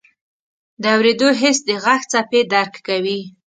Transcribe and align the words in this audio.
د 0.81 0.83
اورېدو 0.95 1.29
حس 1.39 1.57
د 1.67 1.69
غږ 1.83 2.01
څپې 2.11 2.41
درک 2.53 2.73
کوي. 2.87 3.19